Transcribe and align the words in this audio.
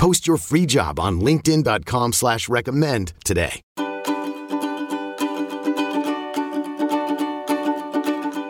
Post 0.00 0.26
your 0.26 0.38
free 0.38 0.64
job 0.64 0.98
on 0.98 1.20
LinkedIn.com 1.20 2.14
slash 2.14 2.48
recommend 2.48 3.12
today. 3.22 3.60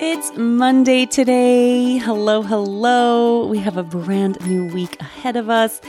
It's 0.01 0.31
Monday 0.37 1.07
today. 1.07 1.97
Hello, 1.97 2.43
hello. 2.43 3.49
We 3.49 3.59
have 3.59 3.77
a 3.77 3.83
brand 3.83 4.39
new 4.47 4.69
week 4.73 5.01
ahead 5.01 5.35
of 5.35 5.51
us 5.51 5.81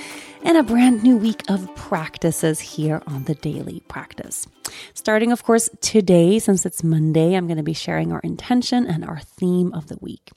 and 0.41 0.57
a 0.57 0.63
brand 0.63 1.03
new 1.03 1.15
week 1.15 1.43
of 1.47 1.69
practices 1.75 2.59
here 2.59 3.03
on 3.05 3.25
the 3.25 3.35
Daily 3.35 3.83
Practice. 3.87 4.47
Starting, 4.95 5.31
of 5.31 5.43
course, 5.43 5.69
today, 5.79 6.39
since 6.39 6.65
it's 6.65 6.83
Monday, 6.83 7.35
I'm 7.35 7.45
going 7.45 7.57
to 7.57 7.63
be 7.63 7.73
sharing 7.73 8.11
our 8.11 8.21
intention 8.21 8.87
and 8.87 9.05
our 9.05 9.19
theme 9.19 9.71
of 9.73 9.89
the 9.89 9.97
week. 10.01 10.31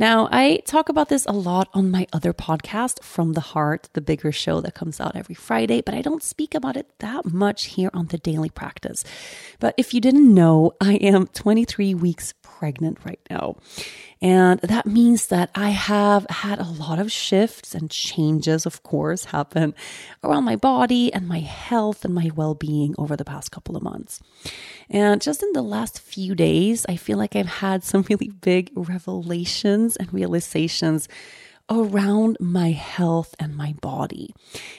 Now, 0.00 0.28
I 0.30 0.62
talk 0.64 0.88
about 0.88 1.08
this 1.08 1.26
a 1.26 1.32
lot 1.32 1.68
on 1.74 1.90
my 1.90 2.06
other 2.12 2.32
podcast, 2.32 3.02
From 3.02 3.32
the 3.32 3.40
Heart, 3.40 3.88
the 3.94 4.00
bigger 4.00 4.30
show 4.30 4.60
that 4.60 4.76
comes 4.76 5.00
out 5.00 5.16
every 5.16 5.34
Friday, 5.34 5.80
but 5.80 5.92
I 5.92 6.02
don't 6.02 6.22
speak 6.22 6.54
about 6.54 6.76
it 6.76 6.86
that 7.00 7.26
much 7.26 7.64
here 7.64 7.90
on 7.92 8.06
the 8.06 8.18
daily 8.18 8.48
practice. 8.48 9.02
But 9.58 9.74
if 9.76 9.92
you 9.92 10.00
didn't 10.00 10.32
know, 10.32 10.72
I 10.80 10.94
am 10.94 11.26
23 11.26 11.94
weeks 11.94 12.32
pregnant 12.58 12.98
right 13.04 13.20
now. 13.30 13.56
And 14.20 14.58
that 14.60 14.84
means 14.84 15.28
that 15.28 15.50
I 15.54 15.70
have 15.70 16.26
had 16.28 16.58
a 16.58 16.64
lot 16.64 16.98
of 16.98 17.12
shifts 17.12 17.72
and 17.72 17.88
changes, 17.88 18.66
of 18.66 18.82
course, 18.82 19.26
happen 19.26 19.74
around 20.24 20.42
my 20.42 20.56
body 20.56 21.12
and 21.12 21.28
my 21.28 21.38
health 21.38 22.04
and 22.04 22.12
my 22.12 22.30
well 22.34 22.54
being 22.54 22.96
over 22.98 23.16
the 23.16 23.24
past 23.24 23.52
couple 23.52 23.76
of 23.76 23.82
months. 23.82 24.20
And 24.90 25.22
just 25.22 25.42
in 25.42 25.52
the 25.52 25.62
last 25.62 26.00
few 26.00 26.34
days, 26.34 26.84
I 26.88 26.96
feel 26.96 27.16
like 27.16 27.36
I've 27.36 27.46
had 27.46 27.84
some 27.84 28.04
really 28.10 28.28
big 28.28 28.70
revelations 28.74 29.96
and 29.96 30.12
realizations 30.12 31.08
around 31.70 32.36
my 32.40 32.70
health 32.70 33.34
and 33.38 33.56
my 33.56 33.74
body. 33.80 34.34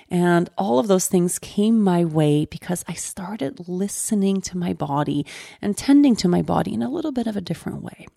And 0.09 0.49
all 0.57 0.79
of 0.79 0.87
those 0.87 1.07
things 1.07 1.39
came 1.39 1.81
my 1.81 2.03
way 2.05 2.45
because 2.45 2.83
I 2.87 2.93
started 2.93 3.67
listening 3.67 4.41
to 4.41 4.57
my 4.57 4.73
body 4.73 5.25
and 5.61 5.77
tending 5.77 6.15
to 6.17 6.27
my 6.27 6.41
body 6.41 6.73
in 6.73 6.81
a 6.81 6.89
little 6.89 7.11
bit 7.11 7.27
of 7.27 7.37
a 7.37 7.41
different 7.41 7.83
way. 7.83 8.07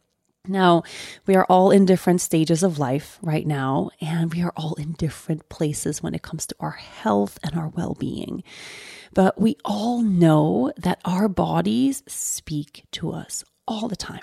Now, 0.49 0.83
we 1.25 1.37
are 1.37 1.45
all 1.45 1.71
in 1.71 1.87
different 1.87 2.21
stages 2.21 2.65
of 2.65 2.77
life 2.77 3.19
right 3.23 3.47
now, 3.47 3.91
and 4.01 4.35
we 4.35 4.43
are 4.43 4.53
all 4.57 4.75
in 4.75 4.93
different 4.93 5.49
places 5.49 6.03
when 6.03 6.17
it 6.17 6.23
comes 6.23 6.47
to 6.47 6.57
our 6.59 6.73
health 6.73 7.39
and 7.45 7.55
our 7.55 7.69
well 7.69 7.95
being. 7.95 8.43
But 9.15 9.41
we 9.41 9.57
all 9.65 10.03
know 10.03 10.73
that 10.77 11.01
our 11.05 11.29
bodies 11.29 12.03
speak 12.09 12.85
to 12.93 13.13
us 13.13 13.45
all 13.69 13.87
the 13.87 13.95
time. 13.95 14.23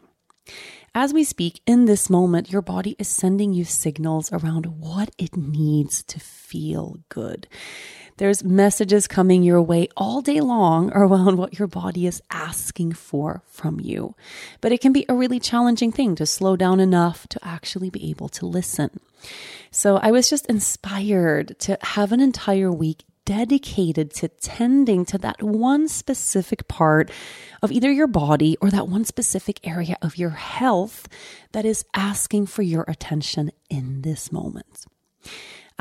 As 0.95 1.13
we 1.13 1.23
speak 1.23 1.61
in 1.67 1.85
this 1.85 2.09
moment, 2.09 2.51
your 2.51 2.63
body 2.63 2.95
is 2.97 3.07
sending 3.07 3.53
you 3.53 3.63
signals 3.63 4.31
around 4.31 4.65
what 4.79 5.11
it 5.19 5.37
needs 5.37 6.01
to 6.03 6.19
feel 6.19 6.97
good. 7.09 7.47
There's 8.17 8.43
messages 8.43 9.07
coming 9.07 9.43
your 9.43 9.61
way 9.61 9.87
all 9.95 10.21
day 10.21 10.41
long 10.41 10.91
around 10.95 11.37
what 11.37 11.59
your 11.59 11.67
body 11.67 12.07
is 12.07 12.21
asking 12.31 12.93
for 12.93 13.43
from 13.45 13.79
you. 13.79 14.15
But 14.61 14.71
it 14.71 14.81
can 14.81 14.91
be 14.91 15.05
a 15.07 15.13
really 15.13 15.39
challenging 15.39 15.91
thing 15.91 16.15
to 16.15 16.25
slow 16.25 16.55
down 16.55 16.79
enough 16.79 17.27
to 17.29 17.39
actually 17.43 17.89
be 17.89 18.09
able 18.09 18.29
to 18.29 18.45
listen. 18.45 18.99
So 19.71 19.97
I 19.97 20.11
was 20.11 20.29
just 20.29 20.47
inspired 20.47 21.57
to 21.59 21.77
have 21.81 22.11
an 22.11 22.19
entire 22.19 22.71
week 22.71 23.03
dedicated 23.29 24.11
to 24.11 24.27
tending 24.27 25.05
to 25.05 25.15
that 25.15 25.39
one 25.43 25.87
specific 25.87 26.67
part 26.67 27.11
of 27.61 27.71
either 27.71 27.91
your 27.91 28.07
body 28.07 28.57
or 28.59 28.71
that 28.71 28.87
one 28.87 29.05
specific 29.05 29.59
area 29.63 29.95
of 30.01 30.17
your 30.17 30.31
health 30.31 31.07
that 31.51 31.63
is 31.63 31.85
asking 31.93 32.47
for 32.47 32.63
your 32.63 32.83
attention 32.87 33.51
in 33.69 34.01
this 34.01 34.31
moment. 34.31 34.87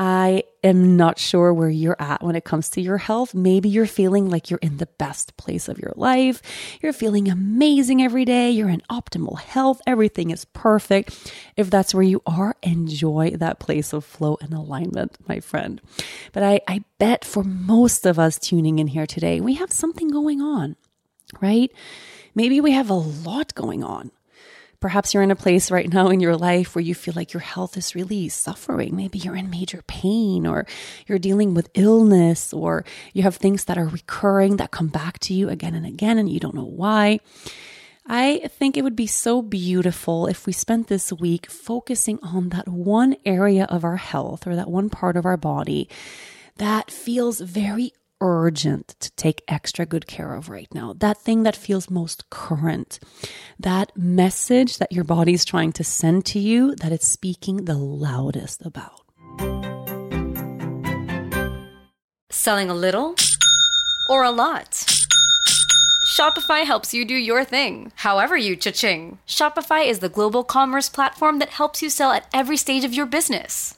I 0.01 0.43
am 0.63 0.95
not 0.95 1.19
sure 1.19 1.53
where 1.53 1.69
you're 1.69 1.97
at 1.99 2.23
when 2.23 2.37
it 2.37 2.45
comes 2.45 2.69
to 2.69 2.81
your 2.81 2.97
health. 2.97 3.35
Maybe 3.35 3.67
you're 3.67 3.85
feeling 3.85 4.29
like 4.29 4.49
you're 4.49 4.59
in 4.61 4.77
the 4.77 4.85
best 4.85 5.35
place 5.35 5.67
of 5.67 5.77
your 5.77 5.91
life. 5.97 6.41
You're 6.81 6.93
feeling 6.93 7.27
amazing 7.27 8.01
every 8.01 8.23
day. 8.23 8.49
You're 8.49 8.69
in 8.69 8.81
optimal 8.89 9.37
health. 9.39 9.81
Everything 9.85 10.31
is 10.31 10.45
perfect. 10.45 11.33
If 11.57 11.69
that's 11.69 11.93
where 11.93 12.03
you 12.03 12.21
are, 12.25 12.55
enjoy 12.63 13.31
that 13.31 13.59
place 13.59 13.91
of 13.91 14.05
flow 14.05 14.37
and 14.39 14.53
alignment, 14.53 15.17
my 15.27 15.41
friend. 15.41 15.81
But 16.31 16.43
I, 16.43 16.61
I 16.65 16.85
bet 16.97 17.25
for 17.25 17.43
most 17.43 18.05
of 18.05 18.17
us 18.17 18.39
tuning 18.39 18.79
in 18.79 18.87
here 18.87 19.05
today, 19.05 19.41
we 19.41 19.55
have 19.55 19.71
something 19.71 20.09
going 20.09 20.39
on, 20.39 20.77
right? 21.41 21.73
Maybe 22.35 22.61
we 22.61 22.71
have 22.71 22.89
a 22.89 22.93
lot 22.93 23.53
going 23.53 23.83
on. 23.83 24.11
Perhaps 24.79 25.13
you're 25.13 25.23
in 25.23 25.31
a 25.31 25.35
place 25.35 25.71
right 25.71 25.91
now 25.91 26.07
in 26.07 26.21
your 26.21 26.37
life 26.37 26.73
where 26.73 26.81
you 26.81 26.95
feel 26.95 27.13
like 27.15 27.33
your 27.33 27.41
health 27.41 27.75
is 27.75 27.95
really 27.95 28.29
suffering. 28.29 28.95
Maybe 28.95 29.19
you're 29.19 29.35
in 29.35 29.49
major 29.49 29.81
pain 29.87 30.47
or 30.47 30.65
you're 31.05 31.19
dealing 31.19 31.53
with 31.53 31.69
illness 31.73 32.53
or 32.53 32.85
you 33.13 33.23
have 33.23 33.35
things 33.35 33.65
that 33.65 33.77
are 33.77 33.87
recurring 33.87 34.55
that 34.57 34.71
come 34.71 34.87
back 34.87 35.19
to 35.19 35.33
you 35.33 35.49
again 35.49 35.75
and 35.75 35.85
again 35.85 36.17
and 36.17 36.29
you 36.29 36.39
don't 36.39 36.55
know 36.55 36.63
why. 36.63 37.19
I 38.05 38.47
think 38.47 38.77
it 38.77 38.83
would 38.83 38.95
be 38.95 39.05
so 39.05 39.41
beautiful 39.41 40.27
if 40.27 40.47
we 40.47 40.53
spent 40.53 40.87
this 40.87 41.11
week 41.11 41.47
focusing 41.49 42.17
on 42.23 42.49
that 42.49 42.67
one 42.67 43.17
area 43.25 43.65
of 43.65 43.83
our 43.83 43.97
health 43.97 44.47
or 44.47 44.55
that 44.55 44.71
one 44.71 44.89
part 44.89 45.17
of 45.17 45.25
our 45.25 45.37
body 45.37 45.89
that 46.57 46.89
feels 46.89 47.39
very 47.39 47.93
urgent 48.21 48.95
to 48.99 49.11
take 49.11 49.43
extra 49.47 49.85
good 49.85 50.07
care 50.07 50.33
of 50.33 50.49
right 50.49 50.67
now. 50.73 50.93
That 50.93 51.17
thing 51.17 51.43
that 51.43 51.55
feels 51.55 51.89
most 51.89 52.29
current. 52.29 52.99
That 53.59 53.95
message 53.95 54.77
that 54.77 54.91
your 54.91 55.03
body's 55.03 55.45
trying 55.45 55.71
to 55.73 55.83
send 55.83 56.25
to 56.27 56.39
you 56.39 56.75
that 56.75 56.91
it's 56.91 57.07
speaking 57.07 57.65
the 57.65 57.77
loudest 57.77 58.65
about. 58.65 59.01
Selling 62.31 62.69
a 62.69 62.75
little 62.75 63.15
or 64.09 64.23
a 64.23 64.31
lot? 64.31 64.85
Shopify 66.19 66.65
helps 66.65 66.93
you 66.93 67.05
do 67.05 67.15
your 67.15 67.45
thing, 67.45 67.93
however 67.95 68.35
you 68.35 68.55
cha-ching. 68.57 69.19
Shopify 69.25 69.87
is 69.87 69.99
the 69.99 70.09
global 70.09 70.43
commerce 70.43 70.89
platform 70.89 71.39
that 71.39 71.49
helps 71.49 71.81
you 71.81 71.89
sell 71.89 72.11
at 72.11 72.27
every 72.33 72.57
stage 72.57 72.83
of 72.83 72.93
your 72.93 73.05
business. 73.05 73.77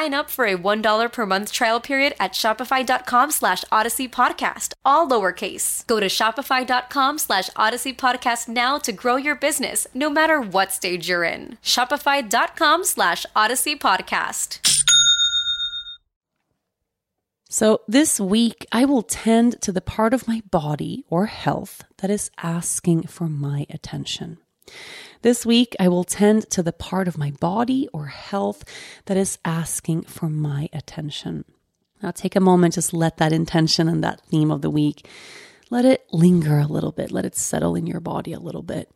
Sign 0.01 0.15
up 0.15 0.31
for 0.31 0.45
a 0.45 0.57
$1 0.57 1.11
per 1.13 1.25
month 1.27 1.51
trial 1.51 1.79
period 1.79 2.15
at 2.19 2.33
shopify.com 2.33 3.29
slash 3.29 3.63
odyssey 3.71 4.07
podcast, 4.07 4.73
all 4.83 5.07
lowercase. 5.07 5.85
Go 5.85 5.99
to 5.99 6.07
shopify.com 6.07 7.19
slash 7.19 7.51
odyssey 7.55 7.93
podcast 7.93 8.47
now 8.47 8.79
to 8.79 8.91
grow 8.91 9.17
your 9.17 9.35
business, 9.35 9.85
no 9.93 10.09
matter 10.09 10.41
what 10.41 10.71
stage 10.71 11.07
you're 11.07 11.23
in. 11.23 11.59
Shopify.com 11.61 12.83
slash 12.83 13.27
odyssey 13.35 13.75
podcast. 13.75 14.57
So, 17.47 17.81
this 17.87 18.19
week, 18.19 18.65
I 18.71 18.85
will 18.85 19.03
tend 19.03 19.61
to 19.61 19.71
the 19.71 19.81
part 19.81 20.15
of 20.15 20.27
my 20.27 20.41
body 20.49 21.03
or 21.09 21.27
health 21.27 21.83
that 21.97 22.09
is 22.09 22.31
asking 22.39 23.03
for 23.03 23.27
my 23.27 23.67
attention. 23.69 24.39
This 25.21 25.45
week, 25.45 25.75
I 25.79 25.87
will 25.87 26.03
tend 26.03 26.49
to 26.51 26.63
the 26.63 26.73
part 26.73 27.07
of 27.07 27.17
my 27.17 27.31
body 27.31 27.87
or 27.93 28.07
health 28.07 28.63
that 29.05 29.17
is 29.17 29.37
asking 29.45 30.03
for 30.03 30.29
my 30.29 30.67
attention. 30.73 31.45
Now, 32.01 32.11
take 32.11 32.35
a 32.35 32.39
moment, 32.39 32.73
just 32.73 32.93
let 32.93 33.17
that 33.17 33.31
intention 33.31 33.87
and 33.87 34.03
that 34.03 34.21
theme 34.21 34.49
of 34.49 34.61
the 34.61 34.71
week, 34.71 35.07
let 35.69 35.85
it 35.85 36.05
linger 36.11 36.57
a 36.57 36.65
little 36.65 36.91
bit, 36.91 37.11
let 37.11 37.25
it 37.25 37.35
settle 37.35 37.75
in 37.75 37.85
your 37.85 37.99
body 37.99 38.33
a 38.33 38.39
little 38.39 38.63
bit. 38.63 38.89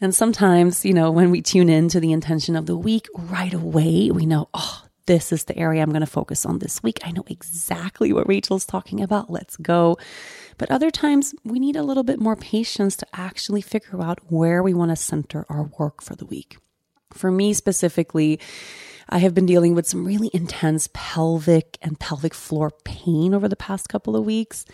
And 0.00 0.14
sometimes, 0.14 0.84
you 0.84 0.92
know, 0.92 1.10
when 1.10 1.30
we 1.30 1.40
tune 1.40 1.70
in 1.70 1.88
to 1.88 2.00
the 2.00 2.12
intention 2.12 2.54
of 2.54 2.66
the 2.66 2.76
week 2.76 3.08
right 3.16 3.54
away, 3.54 4.10
we 4.10 4.26
know, 4.26 4.50
oh, 4.52 4.82
this 5.06 5.32
is 5.32 5.44
the 5.44 5.56
area 5.56 5.80
I'm 5.80 5.90
going 5.90 6.00
to 6.00 6.06
focus 6.06 6.44
on 6.44 6.58
this 6.58 6.82
week. 6.82 7.00
I 7.04 7.12
know 7.12 7.24
exactly 7.28 8.12
what 8.12 8.28
Rachel's 8.28 8.66
talking 8.66 9.00
about. 9.00 9.30
Let's 9.30 9.56
go. 9.56 9.96
But 10.58 10.70
other 10.70 10.90
times 10.90 11.34
we 11.44 11.58
need 11.58 11.76
a 11.76 11.82
little 11.82 12.02
bit 12.02 12.20
more 12.20 12.36
patience 12.36 12.96
to 12.96 13.06
actually 13.12 13.60
figure 13.60 14.02
out 14.02 14.20
where 14.30 14.62
we 14.62 14.74
want 14.74 14.90
to 14.90 14.96
center 14.96 15.44
our 15.48 15.70
work 15.78 16.02
for 16.02 16.14
the 16.16 16.26
week. 16.26 16.58
For 17.12 17.30
me 17.30 17.52
specifically, 17.52 18.40
I 19.08 19.18
have 19.18 19.34
been 19.34 19.46
dealing 19.46 19.74
with 19.74 19.86
some 19.86 20.04
really 20.04 20.30
intense 20.32 20.88
pelvic 20.92 21.78
and 21.80 21.98
pelvic 21.98 22.34
floor 22.34 22.72
pain 22.84 23.34
over 23.34 23.48
the 23.48 23.56
past 23.56 23.88
couple 23.88 24.16
of 24.16 24.24
weeks. 24.24 24.64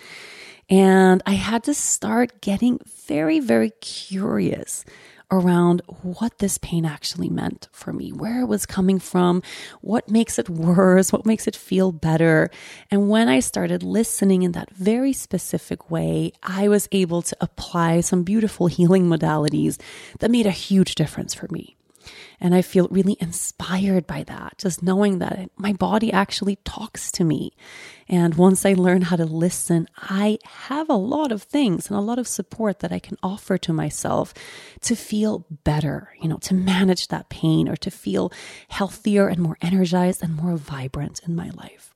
And 0.70 1.22
I 1.26 1.32
had 1.32 1.64
to 1.64 1.74
start 1.74 2.40
getting 2.40 2.78
very, 3.06 3.40
very 3.40 3.70
curious 3.80 4.84
around 5.32 5.80
what 6.02 6.38
this 6.38 6.58
pain 6.58 6.84
actually 6.84 7.30
meant 7.30 7.68
for 7.72 7.92
me, 7.92 8.12
where 8.12 8.42
it 8.42 8.46
was 8.46 8.66
coming 8.66 8.98
from, 8.98 9.42
what 9.80 10.08
makes 10.08 10.38
it 10.38 10.48
worse, 10.48 11.10
what 11.10 11.26
makes 11.26 11.48
it 11.48 11.56
feel 11.56 11.90
better. 11.90 12.50
And 12.90 13.08
when 13.08 13.28
I 13.28 13.40
started 13.40 13.82
listening 13.82 14.42
in 14.42 14.52
that 14.52 14.70
very 14.70 15.14
specific 15.14 15.90
way, 15.90 16.32
I 16.42 16.68
was 16.68 16.86
able 16.92 17.22
to 17.22 17.36
apply 17.40 18.02
some 18.02 18.22
beautiful 18.22 18.66
healing 18.66 19.08
modalities 19.08 19.80
that 20.20 20.30
made 20.30 20.46
a 20.46 20.50
huge 20.50 20.94
difference 20.94 21.32
for 21.32 21.48
me. 21.50 21.76
And 22.40 22.54
I 22.54 22.62
feel 22.62 22.88
really 22.88 23.16
inspired 23.20 24.06
by 24.06 24.24
that, 24.24 24.54
just 24.58 24.82
knowing 24.82 25.18
that 25.18 25.50
my 25.56 25.72
body 25.72 26.12
actually 26.12 26.56
talks 26.64 27.12
to 27.12 27.24
me. 27.24 27.52
And 28.08 28.34
once 28.34 28.66
I 28.66 28.72
learn 28.72 29.02
how 29.02 29.16
to 29.16 29.24
listen, 29.24 29.88
I 29.96 30.38
have 30.44 30.88
a 30.88 30.94
lot 30.94 31.32
of 31.32 31.42
things 31.42 31.88
and 31.88 31.96
a 31.96 32.02
lot 32.02 32.18
of 32.18 32.28
support 32.28 32.80
that 32.80 32.92
I 32.92 32.98
can 32.98 33.16
offer 33.22 33.56
to 33.58 33.72
myself 33.72 34.34
to 34.82 34.94
feel 34.96 35.46
better, 35.64 36.10
you 36.20 36.28
know, 36.28 36.38
to 36.38 36.54
manage 36.54 37.08
that 37.08 37.28
pain 37.28 37.68
or 37.68 37.76
to 37.76 37.90
feel 37.90 38.32
healthier 38.68 39.28
and 39.28 39.38
more 39.38 39.58
energized 39.62 40.22
and 40.22 40.36
more 40.36 40.56
vibrant 40.56 41.20
in 41.26 41.36
my 41.36 41.50
life. 41.50 41.94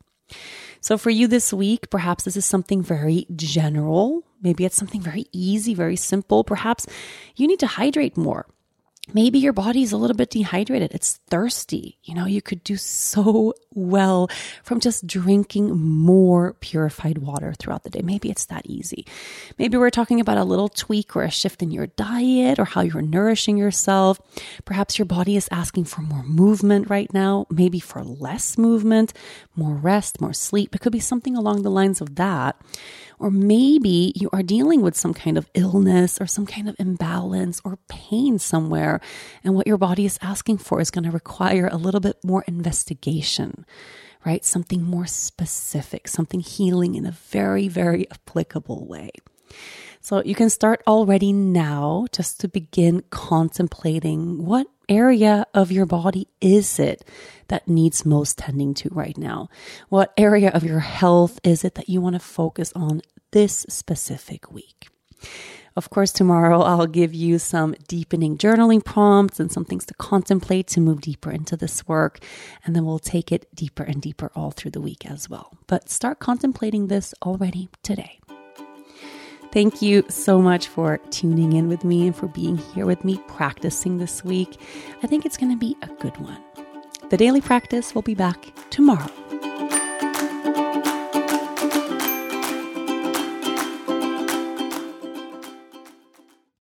So 0.81 0.97
for 0.97 1.11
you 1.11 1.27
this 1.27 1.53
week, 1.53 1.91
perhaps 1.91 2.25
this 2.25 2.37
is 2.37 2.47
something 2.47 2.83
very 2.83 3.27
general. 3.35 4.23
Maybe 4.41 4.65
it's 4.65 4.77
something 4.77 5.01
very 5.01 5.27
easy, 5.33 5.75
very 5.75 5.97
simple. 5.97 6.45
Perhaps 6.45 6.87
you 7.35 7.49
need 7.49 7.59
to 7.61 7.67
hydrate 7.67 8.17
more. 8.17 8.47
Maybe 9.15 9.39
your 9.39 9.53
body's 9.53 9.93
a 9.93 9.97
little 9.97 10.17
bit 10.17 10.31
dehydrated. 10.31 10.93
It's 10.93 11.21
thirsty. 11.29 11.99
You 12.03 12.15
know, 12.15 12.27
you 12.27 12.43
could 12.43 12.65
do 12.65 12.77
so 12.77 13.55
well 13.73 14.29
from 14.65 14.81
just 14.81 15.07
drinking 15.07 15.79
more 15.79 16.55
purified 16.55 17.19
water 17.19 17.55
throughout 17.57 17.85
the 17.85 17.91
day. 17.91 18.03
Maybe 18.03 18.31
it's 18.31 18.47
that 18.47 18.67
easy. 18.67 19.07
Maybe 19.59 19.79
we're 19.79 19.91
talking 19.91 20.21
about 20.21 20.39
a 20.39 20.45
little 20.45 20.69
tweak 20.69 21.15
or 21.15 21.23
a 21.23 21.31
shift 21.31 21.63
in 21.63 21.71
your 21.71 21.87
diet 21.87 22.59
or 22.59 22.65
how 22.65 22.81
you're 22.81 23.01
nourishing 23.01 23.57
yourself. 23.57 24.21
Perhaps 24.65 24.99
your 24.99 25.07
body 25.07 25.37
is 25.37 25.49
asking 25.53 25.85
for 25.85 26.01
more 26.01 26.25
movement 26.25 26.91
right 26.91 27.13
now, 27.15 27.47
maybe 27.49 27.79
for 27.79 28.03
less 28.03 28.59
movement, 28.59 29.13
more 29.55 29.75
rest, 29.75 30.21
more 30.21 30.33
sleep. 30.33 30.75
It 30.75 30.81
could 30.81 30.93
be 30.93 31.01
something 31.01 31.37
along 31.37 31.63
the 31.63 31.71
lines 31.71 32.01
of 32.01 32.17
that. 32.17 32.61
Or 33.19 33.31
maybe 33.31 34.13
you 34.15 34.29
are 34.33 34.43
dealing 34.43 34.83
with 34.83 34.97
some 34.97 35.15
kind 35.15 35.39
of 35.39 35.51
illness 35.55 36.19
or 36.21 36.27
some 36.27 36.47
kind 36.47 36.69
of 36.69 36.77
imbalance 36.79 37.61
or 37.65 37.79
pain 37.89 38.39
somewhere. 38.39 39.01
And 39.43 39.55
what 39.55 39.67
your 39.67 39.79
body 39.79 40.05
is 40.05 40.19
asking 40.21 40.59
for 40.59 40.81
is 40.81 40.91
going 40.91 41.05
to 41.05 41.11
require 41.11 41.69
a 41.71 41.77
little 41.77 42.01
bit 42.01 42.23
more 42.23 42.45
investigation, 42.47 43.65
right? 44.25 44.45
Something 44.45 44.83
more 44.83 45.07
specific, 45.07 46.09
something 46.09 46.41
healing 46.41 46.95
in 46.95 47.07
a 47.07 47.13
very, 47.13 47.69
very 47.69 48.11
applicable 48.11 48.87
way. 48.87 49.11
So 50.07 50.23
you 50.25 50.37
can 50.37 50.51
start 50.51 50.85
already 50.87 51.33
now 51.33 52.07
just 52.13 52.39
to 52.39 52.47
begin 52.47 53.03
contemplating 53.11 54.47
what 54.47 54.69
area 54.89 55.45
of 55.53 55.73
your 55.73 55.85
body 55.85 56.29
is 56.41 56.79
it 56.79 57.05
that 57.49 57.67
needs 57.67 58.07
most 58.07 58.39
tending 58.39 58.73
to 58.75 58.89
right 58.93 59.19
now? 59.19 59.49
What 59.89 60.13
area 60.17 60.51
of 60.51 60.63
your 60.63 60.79
health 60.79 61.41
is 61.43 61.65
it 61.65 61.75
that 61.75 61.89
you 61.89 62.01
want 62.01 62.15
to 62.15 62.21
focus 62.21 62.73
on 62.77 63.03
this 63.33 63.67
specific 63.69 64.53
week? 64.53 64.91
Of 65.75 65.91
course, 65.91 66.13
tomorrow 66.13 66.61
I'll 66.61 66.87
give 66.87 67.13
you 67.13 67.41
some 67.41 67.75
deepening 67.89 68.39
journaling 68.39 68.85
prompts 68.85 69.41
and 69.41 69.51
some 69.51 69.65
things 69.65 69.87
to 69.87 69.95
contemplate 69.95 70.69
to 70.69 70.81
move 70.81 71.01
deeper 71.01 71.33
into 71.33 71.57
this 71.57 71.85
work. 71.89 72.21
And 72.65 72.77
then 72.77 72.85
we'll 72.85 73.01
take 73.01 73.33
it 73.33 73.53
deeper 73.53 73.83
and 73.83 74.01
deeper 74.01 74.31
all 74.37 74.53
through 74.53 74.71
the 74.71 74.81
week 74.81 75.05
as 75.05 75.29
well. 75.29 75.59
But 75.67 75.91
start 75.91 76.21
contemplating 76.21 76.87
this 76.87 77.13
already 77.25 77.71
today. 77.83 78.21
Thank 79.53 79.81
you 79.81 80.05
so 80.09 80.41
much 80.41 80.69
for 80.69 80.99
tuning 81.11 81.55
in 81.55 81.69
with 81.69 81.85
me 81.85 82.07
and 82.07 82.15
for 82.15 82.29
being 82.29 82.59
here 82.59 82.85
with 82.85 83.05
me 83.05 83.19
practicing 83.27 83.97
this 83.97 84.23
week. 84.23 84.61
I 85.03 85.07
think 85.07 85.25
it's 85.25 85.37
going 85.37 85.53
to 85.53 85.59
be 85.59 85.77
a 85.83 85.87
good 85.87 86.17
one. 86.19 86.39
The 87.09 87.17
daily 87.17 87.41
practice 87.41 87.95
will 87.95 88.03
be 88.03 88.15
back 88.15 88.53
tomorrow. 88.71 89.11